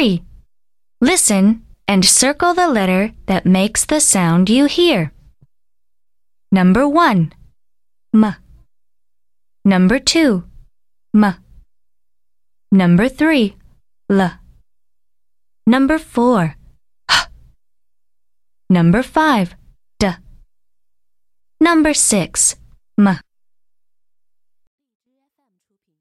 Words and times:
3. 0.00 0.22
Listen 1.02 1.62
and 1.86 2.04
circle 2.04 2.54
the 2.54 2.68
letter 2.68 3.12
that 3.26 3.44
makes 3.44 3.84
the 3.84 4.00
sound 4.00 4.48
you 4.48 4.64
hear. 4.64 5.12
Number 6.50 6.88
1. 6.88 7.32
M. 8.14 8.34
Number 9.62 9.98
2. 9.98 10.44
M. 11.14 11.34
Number 12.72 13.08
3. 13.10 13.56
L. 14.08 14.32
Number 15.66 15.98
4. 15.98 16.56
H. 17.10 17.26
Number 18.70 19.02
5. 19.02 19.54
D. 19.98 20.08
Number 21.60 21.92
6. 21.92 22.56
M. 22.98 23.20
品。 25.84 25.94